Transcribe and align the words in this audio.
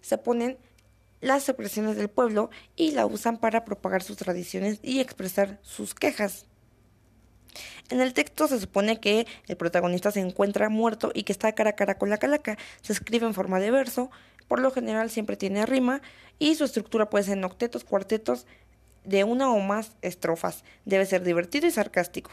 se 0.00 0.18
ponen 0.18 0.58
las 1.20 1.48
expresiones 1.48 1.96
del 1.96 2.08
pueblo 2.08 2.50
y 2.76 2.92
la 2.92 3.06
usan 3.06 3.38
para 3.38 3.64
propagar 3.64 4.02
sus 4.02 4.16
tradiciones 4.16 4.78
y 4.82 5.00
expresar 5.00 5.58
sus 5.62 5.94
quejas. 5.94 6.46
En 7.90 8.00
el 8.00 8.14
texto 8.14 8.46
se 8.46 8.60
supone 8.60 9.00
que 9.00 9.26
el 9.48 9.56
protagonista 9.56 10.10
se 10.10 10.20
encuentra 10.20 10.68
muerto 10.68 11.10
y 11.12 11.24
que 11.24 11.32
está 11.32 11.52
cara 11.52 11.70
a 11.70 11.76
cara 11.76 11.98
con 11.98 12.08
la 12.08 12.18
calaca. 12.18 12.56
Se 12.80 12.92
escribe 12.92 13.26
en 13.26 13.34
forma 13.34 13.58
de 13.58 13.70
verso, 13.70 14.10
por 14.48 14.60
lo 14.60 14.70
general 14.70 15.10
siempre 15.10 15.36
tiene 15.36 15.66
rima 15.66 16.00
y 16.38 16.54
su 16.54 16.64
estructura 16.64 17.10
puede 17.10 17.24
ser 17.24 17.38
en 17.38 17.44
octetos, 17.44 17.84
cuartetos 17.84 18.46
de 19.04 19.24
una 19.24 19.52
o 19.52 19.58
más 19.60 19.96
estrofas. 20.02 20.64
Debe 20.84 21.06
ser 21.06 21.24
divertido 21.24 21.66
y 21.66 21.70
sarcástico. 21.70 22.30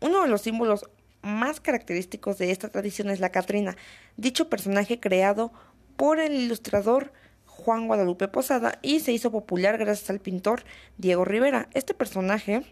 Uno 0.00 0.22
de 0.22 0.28
los 0.28 0.42
símbolos 0.42 0.84
más 1.22 1.60
característicos 1.60 2.38
de 2.38 2.50
esta 2.50 2.68
tradición 2.68 3.08
es 3.10 3.20
la 3.20 3.30
Catrina, 3.30 3.76
dicho 4.16 4.48
personaje 4.48 4.98
creado 4.98 5.52
por 5.96 6.20
el 6.20 6.32
ilustrador 6.32 7.12
Juan 7.46 7.86
Guadalupe 7.86 8.28
Posada 8.28 8.78
y 8.82 9.00
se 9.00 9.12
hizo 9.12 9.30
popular 9.30 9.78
gracias 9.78 10.10
al 10.10 10.20
pintor 10.20 10.64
Diego 10.98 11.24
Rivera. 11.24 11.68
Este 11.74 11.94
personaje 11.94 12.62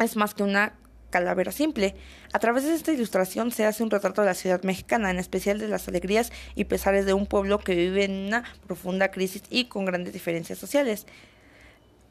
es 0.00 0.16
más 0.16 0.34
que 0.34 0.42
una 0.42 0.74
calavera 1.10 1.52
simple. 1.52 1.94
A 2.32 2.40
través 2.40 2.64
de 2.64 2.74
esta 2.74 2.92
ilustración 2.92 3.52
se 3.52 3.64
hace 3.64 3.84
un 3.84 3.90
retrato 3.90 4.22
de 4.22 4.26
la 4.26 4.34
ciudad 4.34 4.62
mexicana, 4.64 5.10
en 5.10 5.18
especial 5.18 5.58
de 5.58 5.68
las 5.68 5.86
alegrías 5.86 6.32
y 6.56 6.64
pesares 6.64 7.06
de 7.06 7.12
un 7.12 7.26
pueblo 7.26 7.58
que 7.60 7.76
vive 7.76 8.04
en 8.04 8.26
una 8.26 8.44
profunda 8.66 9.10
crisis 9.12 9.42
y 9.50 9.66
con 9.66 9.84
grandes 9.84 10.12
diferencias 10.12 10.58
sociales. 10.58 11.06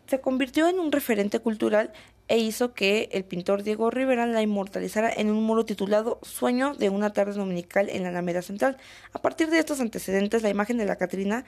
Se 0.08 0.20
convirtió 0.20 0.68
en 0.68 0.80
un 0.80 0.92
referente 0.92 1.40
cultural 1.40 1.94
e 2.28 2.38
hizo 2.38 2.74
que 2.74 3.10
el 3.12 3.26
pintor 3.26 3.64
Diego 3.64 3.90
Rivera 3.92 4.26
la 4.26 4.42
inmortalizara 4.42 5.12
en 5.12 5.30
un 5.30 5.44
muro 5.44 5.66
titulado 5.66 6.20
Sueño 6.22 6.74
de 6.76 6.90
una 6.90 7.12
tarde 7.12 7.34
dominical 7.34 7.90
en 7.90 8.04
la 8.04 8.10
Alameda 8.10 8.42
Central. 8.42 8.78
A 9.14 9.22
partir 9.22 9.50
de 9.50 9.60
estos 9.60 9.82
antecedentes, 9.82 10.42
la 10.42 10.50
imagen 10.50 10.78
de 10.78 10.86
la 10.86 10.96
Catrina, 10.96 11.44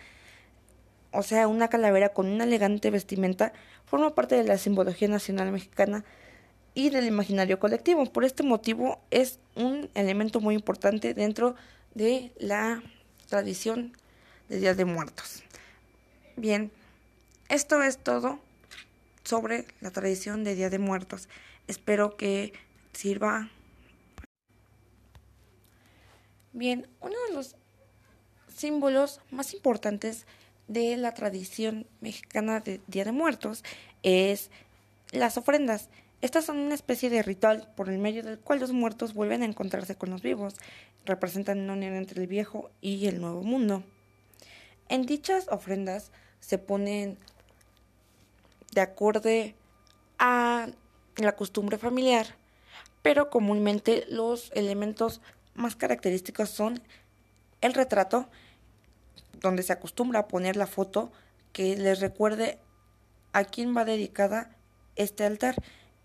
o 1.11 1.23
sea, 1.23 1.47
una 1.47 1.69
calavera 1.69 2.09
con 2.09 2.27
una 2.27 2.43
elegante 2.43 2.89
vestimenta, 2.89 3.53
forma 3.85 4.13
parte 4.13 4.35
de 4.35 4.43
la 4.43 4.57
simbología 4.57 5.07
nacional 5.07 5.51
mexicana 5.51 6.03
y 6.73 6.89
del 6.89 7.05
imaginario 7.05 7.59
colectivo. 7.59 8.05
Por 8.11 8.25
este 8.25 8.43
motivo 8.43 8.99
es 9.11 9.39
un 9.55 9.89
elemento 9.93 10.41
muy 10.41 10.55
importante 10.55 11.13
dentro 11.13 11.55
de 11.93 12.31
la 12.37 12.81
tradición 13.29 13.95
de 14.49 14.59
Día 14.59 14.73
de 14.73 14.85
Muertos. 14.85 15.43
Bien, 16.35 16.71
esto 17.49 17.81
es 17.83 17.97
todo 17.97 18.39
sobre 19.23 19.65
la 19.81 19.91
tradición 19.91 20.43
de 20.43 20.55
Día 20.55 20.69
de 20.69 20.79
Muertos. 20.79 21.29
Espero 21.67 22.17
que 22.17 22.53
sirva. 22.93 23.49
Bien, 26.51 26.87
uno 27.01 27.15
de 27.27 27.35
los 27.35 27.55
símbolos 28.55 29.21
más 29.31 29.53
importantes 29.53 30.25
de 30.67 30.97
la 30.97 31.13
tradición 31.13 31.87
mexicana 32.01 32.59
de 32.59 32.81
Día 32.87 33.05
de 33.05 33.11
Muertos 33.11 33.63
es 34.03 34.49
las 35.11 35.37
ofrendas. 35.37 35.89
Estas 36.21 36.45
son 36.45 36.57
una 36.57 36.75
especie 36.75 37.09
de 37.09 37.21
ritual 37.21 37.69
por 37.75 37.89
el 37.89 37.97
medio 37.97 38.23
del 38.23 38.39
cual 38.39 38.59
los 38.59 38.71
muertos 38.71 39.13
vuelven 39.13 39.41
a 39.41 39.45
encontrarse 39.45 39.95
con 39.95 40.09
los 40.09 40.21
vivos. 40.21 40.55
Representan 41.05 41.59
una 41.59 41.73
unión 41.73 41.95
entre 41.95 42.21
el 42.21 42.27
viejo 42.27 42.71
y 42.81 43.07
el 43.07 43.19
nuevo 43.19 43.43
mundo. 43.43 43.83
En 44.87 45.05
dichas 45.05 45.47
ofrendas 45.49 46.11
se 46.39 46.57
ponen 46.57 47.17
de 48.73 48.81
acorde 48.81 49.55
a 50.19 50.67
la 51.17 51.35
costumbre 51.35 51.77
familiar, 51.77 52.35
pero 53.01 53.29
comúnmente 53.29 54.05
los 54.09 54.51
elementos 54.53 55.21
más 55.53 55.75
característicos 55.75 56.49
son 56.49 56.81
el 57.61 57.73
retrato, 57.73 58.29
donde 59.39 59.63
se 59.63 59.73
acostumbra 59.73 60.21
a 60.21 60.27
poner 60.27 60.55
la 60.55 60.67
foto 60.67 61.11
que 61.51 61.75
les 61.77 61.99
recuerde 61.99 62.59
a 63.33 63.43
quién 63.43 63.75
va 63.75 63.85
dedicada 63.85 64.55
este 64.95 65.25
altar 65.25 65.55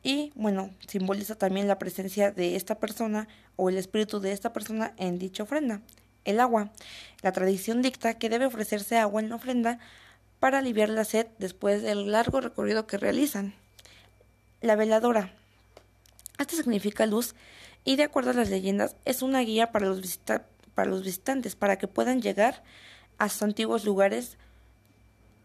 y 0.03 0.33
bueno, 0.35 0.71
simboliza 0.87 1.35
también 1.35 1.69
la 1.69 1.79
presencia 1.79 2.31
de 2.31 2.57
esta 2.57 2.79
persona 2.79 3.29
o 3.57 3.69
el 3.69 3.77
espíritu 3.77 4.21
de 4.21 4.33
esta 4.33 4.53
persona 4.53 4.95
en 4.97 5.19
dicha 5.19 5.43
ofrenda. 5.43 5.83
El 6.25 6.41
agua. 6.41 6.71
La 7.23 7.33
tradición 7.33 7.83
dicta 7.83 8.19
que 8.19 8.29
debe 8.29 8.47
ofrecerse 8.47 8.99
agua 8.99 9.21
en 9.21 9.31
la 9.31 9.37
ofrenda 9.37 9.79
para 10.41 10.59
aliviar 10.59 10.89
la 10.89 11.05
sed 11.05 11.27
después 11.39 11.83
del 11.83 12.11
largo 12.13 12.41
recorrido 12.41 12.87
que 12.87 12.99
realizan. 12.99 13.55
La 14.61 14.77
veladora. 14.77 15.33
Esto 16.39 16.57
significa 16.57 17.07
luz 17.07 17.35
y 17.85 17.97
de 17.97 18.05
acuerdo 18.05 18.31
a 18.31 18.35
las 18.35 18.51
leyendas 18.51 18.97
es 19.05 19.23
una 19.23 19.41
guía 19.41 19.73
para 19.73 19.87
los, 19.87 20.21
para 20.75 20.91
los 20.91 21.03
visitantes 21.03 21.57
para 21.57 21.79
que 21.79 21.89
puedan 21.89 22.23
llegar 22.23 22.63
a 23.19 23.29
sus 23.29 23.43
antiguos 23.43 23.85
lugares 23.85 24.39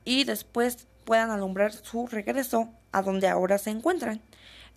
y 0.06 0.24
después 0.26 0.88
puedan 1.06 1.31
alumbrar 1.31 1.74
su 1.74 2.08
regreso 2.08 2.70
a 2.92 3.02
donde 3.02 3.28
ahora 3.28 3.58
se 3.58 3.72
encuentran. 3.72 4.22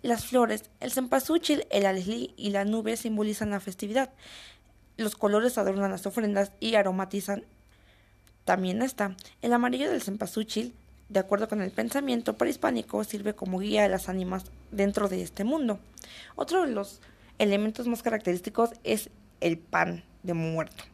Las 0.01 0.25
flores, 0.25 0.69
el 0.79 0.91
cempasúchil, 0.91 1.65
el 1.69 1.85
alelí 1.85 2.33
y 2.37 2.51
la 2.51 2.65
nube 2.65 2.97
simbolizan 2.97 3.49
la 3.49 3.59
festividad. 3.59 4.11
Los 4.95 5.15
colores 5.15 5.57
adornan 5.57 5.91
las 5.91 6.05
ofrendas 6.05 6.51
y 6.59 6.75
aromatizan 6.75 7.45
también 8.47 8.81
está. 8.81 9.13
El 9.41 9.51
amarillo 9.51 9.91
del 9.91 10.01
cempasúchil, 10.01 10.73
de 11.09 11.19
acuerdo 11.19 11.49
con 11.49 11.61
el 11.61 11.69
pensamiento 11.69 12.37
prehispánico, 12.37 13.03
sirve 13.03 13.35
como 13.35 13.59
guía 13.59 13.83
a 13.83 13.89
las 13.89 14.07
ánimas 14.07 14.45
dentro 14.71 15.09
de 15.09 15.21
este 15.21 15.43
mundo. 15.43 15.79
Otro 16.37 16.65
de 16.65 16.71
los 16.71 17.01
elementos 17.39 17.87
más 17.87 18.03
característicos 18.03 18.69
es 18.85 19.09
el 19.41 19.57
pan 19.57 20.05
de 20.23 20.33
muerto. 20.33 20.85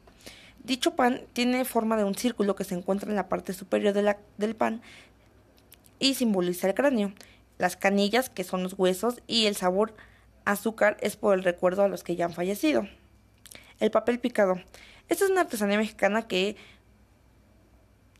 Dicho 0.63 0.95
pan 0.95 1.21
tiene 1.33 1.63
forma 1.63 1.95
de 1.95 2.03
un 2.03 2.15
círculo 2.15 2.55
que 2.55 2.63
se 2.63 2.73
encuentra 2.73 3.07
en 3.07 3.15
la 3.15 3.29
parte 3.29 3.53
superior 3.53 3.93
del 3.93 4.55
pan 4.55 4.81
y 5.99 6.15
simboliza 6.15 6.67
el 6.67 6.73
cráneo. 6.73 7.13
Las 7.59 7.77
canillas, 7.77 8.31
que 8.31 8.43
son 8.43 8.63
los 8.63 8.73
huesos, 8.79 9.21
y 9.27 9.45
el 9.45 9.55
sabor 9.55 9.93
azúcar 10.43 10.97
es 11.01 11.17
por 11.17 11.35
el 11.35 11.43
recuerdo 11.43 11.83
a 11.83 11.87
los 11.87 12.03
que 12.03 12.15
ya 12.15 12.25
han 12.25 12.33
fallecido. 12.33 12.87
El 13.79 13.91
papel 13.91 14.19
picado. 14.19 14.55
Esta 15.07 15.25
es 15.25 15.31
una 15.31 15.41
artesanía 15.41 15.77
mexicana 15.77 16.27
que 16.27 16.55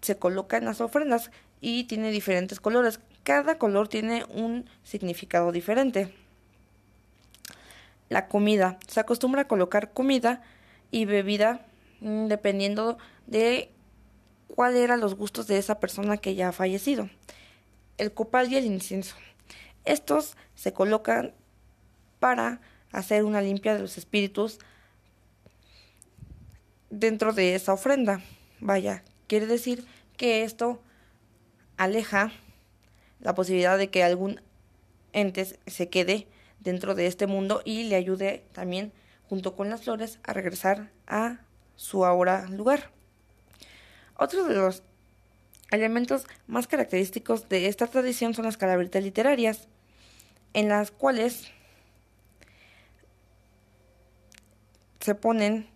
se 0.03 0.18
coloca 0.18 0.58
en 0.58 0.66
las 0.66 0.81
ofrendas 0.81 1.31
y 1.62 1.86
tiene 1.86 2.12
diferentes 2.12 2.59
colores. 2.59 3.00
Cada 3.24 3.58
color 3.58 3.88
tiene 3.88 4.25
un 4.25 4.69
significado 4.84 5.52
diferente. 5.52 6.14
La 8.09 8.28
comida. 8.28 8.78
Se 8.88 9.00
acostumbra 9.00 9.44
a 9.44 9.47
colocar 9.47 9.94
comida 9.94 10.44
y 10.91 11.06
bebida 11.06 11.66
mm, 12.02 12.28
dependiendo 12.28 12.97
de 13.28 13.72
cuál 14.47 14.75
eran 14.75 15.00
los 15.00 15.16
gustos 15.16 15.47
de 15.47 15.58
esa 15.58 15.80
persona 15.80 16.18
que 16.18 16.35
ya 16.35 16.50
ha 16.50 16.52
fallecido. 16.52 17.09
El 17.97 18.14
copal 18.14 18.52
y 18.52 18.58
el 18.58 18.66
incienso. 18.66 19.16
Estos 19.85 20.35
se 20.56 20.74
colocan 20.74 21.34
para 22.20 22.59
hacer 22.91 23.24
una 23.24 23.41
limpia 23.41 23.74
de 23.74 23.81
los 23.81 23.97
espíritus 23.97 24.59
dentro 26.90 27.34
de 27.34 27.56
esa 27.56 27.74
ofrenda. 27.74 28.22
Vaya, 28.59 29.03
Quiere 29.28 29.47
decir 29.47 29.84
que 30.18 30.44
esto 30.44 30.81
aleja 31.78 32.31
la 33.19 33.35
posibilidad 33.35 33.78
de 33.78 33.90
que 33.90 34.03
algún 34.03 34.41
ente 35.13 35.46
se 35.68 35.90
quede 35.90 36.28
dentro 36.59 36.96
de 36.96 37.07
este 37.07 37.28
mundo 37.28 37.62
y 37.66 37.84
le 37.84 37.96
ayude 37.96 38.46
también 38.52 38.91
junto 39.29 39.56
con 39.56 39.69
las 39.69 39.84
flores 39.84 40.19
a 40.23 40.34
regresar 40.34 40.91
a 41.07 41.40
su 41.75 42.06
ahora 42.06 42.47
lugar. 42.50 42.91
Otro 44.16 44.46
de 44.46 44.56
los 44.56 44.84
elementos 45.72 46.28
más 46.47 46.68
característicos 46.68 47.50
de 47.50 47.68
esta 47.68 47.88
tradición 47.88 48.34
son 48.34 48.46
las 48.46 48.57
calaveritas 48.57 49.03
literarias, 49.03 49.68
en 50.53 50.69
las 50.69 50.91
cuales 50.91 51.52
se 55.00 55.16
ponen 55.16 55.68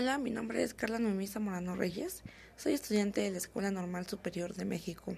Hola, 0.00 0.16
mi 0.16 0.30
nombre 0.30 0.62
es 0.62 0.72
Carla 0.72 0.98
Noemí 0.98 1.28
Morano 1.40 1.76
Reyes. 1.76 2.22
Soy 2.56 2.72
estudiante 2.72 3.20
de 3.20 3.32
la 3.32 3.36
Escuela 3.36 3.70
Normal 3.70 4.06
Superior 4.06 4.54
de 4.54 4.64
México, 4.64 5.14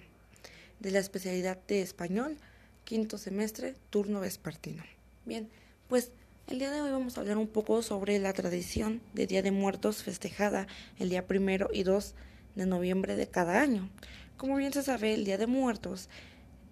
de 0.80 0.90
la 0.90 0.98
especialidad 0.98 1.56
de 1.68 1.82
español, 1.82 2.36
quinto 2.82 3.16
semestre, 3.16 3.76
turno 3.90 4.18
vespertino. 4.18 4.82
Bien, 5.24 5.48
pues 5.86 6.10
el 6.48 6.58
día 6.58 6.72
de 6.72 6.80
hoy 6.80 6.90
vamos 6.90 7.16
a 7.16 7.20
hablar 7.20 7.36
un 7.36 7.46
poco 7.46 7.80
sobre 7.82 8.18
la 8.18 8.32
tradición 8.32 9.00
de 9.14 9.28
Día 9.28 9.40
de 9.40 9.52
Muertos 9.52 10.02
festejada 10.02 10.66
el 10.98 11.10
día 11.10 11.28
primero 11.28 11.68
y 11.72 11.84
2 11.84 12.16
de 12.56 12.66
noviembre 12.66 13.14
de 13.14 13.28
cada 13.28 13.60
año. 13.60 13.88
Como 14.36 14.56
bien 14.56 14.72
se 14.72 14.82
sabe, 14.82 15.14
el 15.14 15.24
Día 15.24 15.38
de 15.38 15.46
Muertos 15.46 16.08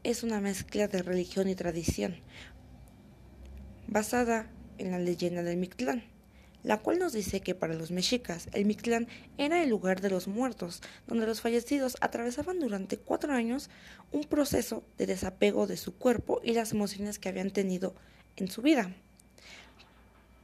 es 0.03 0.25
una 0.25 0.41
mezcla 0.41 0.89
de 0.89 1.05
religión 1.05 1.49
y 1.49 1.55
tradición, 1.55 2.17
basada 3.87 4.51
en 4.79 4.91
la 4.91 4.99
leyenda 4.99 5.45
del 5.45 5.59
Mictlán 5.59 6.03
la 6.63 6.79
cual 6.79 6.99
nos 6.99 7.13
dice 7.13 7.41
que 7.41 7.55
para 7.55 7.75
los 7.75 7.91
mexicas 7.91 8.49
el 8.53 8.65
Mictlán 8.65 9.09
era 9.39 9.63
el 9.63 9.71
lugar 9.71 10.01
de 10.01 10.11
los 10.11 10.29
muertos, 10.29 10.83
donde 11.07 11.27
los 11.27 11.41
fallecidos 11.41 11.97
atravesaban 12.01 12.61
durante 12.61 12.99
cuatro 12.99 13.33
años 13.33 13.71
un 14.13 14.25
proceso 14.25 14.85
de 14.99 15.07
desapego 15.07 15.67
de 15.67 15.77
su 15.77 15.95
cuerpo 15.97 16.41
y 16.45 16.53
las 16.53 16.73
emociones 16.73 17.19
que 17.19 17.29
habían 17.29 17.51
tenido 17.51 17.95
en 18.37 18.49
su 18.49 18.63
vida, 18.63 18.95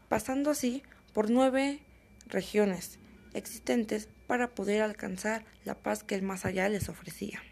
pasando 0.08 0.50
así 0.50 0.82
por 1.12 1.30
nueve 1.30 1.80
regiones 2.26 2.98
existentes 3.34 4.08
para 4.26 4.54
poder 4.54 4.82
alcanzar 4.82 5.44
la 5.64 5.74
paz 5.74 6.02
que 6.02 6.14
el 6.14 6.22
más 6.22 6.44
allá 6.44 6.69
les 6.69 6.88
ofrecía. 6.88 7.42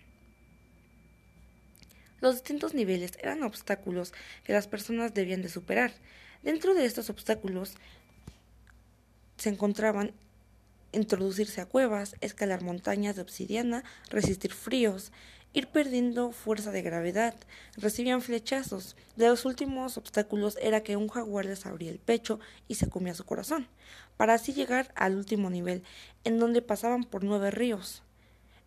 Los 2.21 2.37
distintos 2.37 2.73
niveles 2.73 3.13
eran 3.21 3.43
obstáculos 3.43 4.15
que 4.45 4.55
las 4.55 4.67
personas 4.67 5.13
debían 5.13 5.43
de 5.43 5.51
superar. 5.51 5.93
Dentro 6.43 6.75
de 6.75 6.87
estos 6.87 7.11
obstáculos 7.11 7.75
se 9.37 9.49
encontraban 9.49 10.13
introducirse 10.93 11.61
a 11.61 11.67
cuevas, 11.67 12.17
escalar 12.21 12.63
montañas 12.63 13.17
de 13.17 13.23
obsidiana, 13.23 13.85
resistir 14.11 14.53
fríos, 14.53 15.13
ir 15.53 15.69
perdiendo 15.69 16.33
fuerza 16.33 16.73
de 16.73 16.83
gravedad, 16.83 17.35
recibían 17.77 18.23
flechazos. 18.23 18.97
De 19.17 19.29
los 19.29 19.45
últimos 19.45 19.97
obstáculos 19.97 20.59
era 20.61 20.83
que 20.83 20.97
un 20.97 21.09
jaguar 21.09 21.47
les 21.47 21.67
abría 21.67 21.91
el 21.91 21.99
pecho 21.99 22.41
y 22.69 22.75
se 22.75 22.89
comía 22.89 23.15
su 23.15 23.25
corazón, 23.25 23.69
para 24.17 24.35
así 24.35 24.53
llegar 24.53 24.93
al 24.97 25.17
último 25.17 25.51
nivel, 25.51 25.85
en 26.25 26.39
donde 26.39 26.63
pasaban 26.63 27.05
por 27.05 27.25
nueve 27.25 27.51
ríos. 27.51 28.03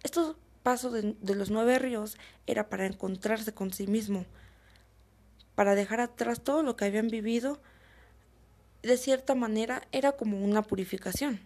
Estos 0.03 0.37
pasos 0.63 0.93
de, 0.93 1.15
de 1.19 1.35
los 1.35 1.49
nueve 1.49 1.77
ríos 1.79 2.17
era 2.45 2.69
para 2.69 2.85
encontrarse 2.85 3.53
con 3.53 3.73
sí 3.73 3.87
mismo, 3.87 4.25
para 5.55 5.75
dejar 5.75 5.99
atrás 5.99 6.41
todo 6.41 6.63
lo 6.63 6.75
que 6.75 6.85
habían 6.85 7.07
vivido, 7.07 7.61
de 8.87 8.97
cierta 8.97 9.35
manera 9.35 9.83
era 9.91 10.13
como 10.13 10.43
una 10.43 10.63
purificación. 10.63 11.39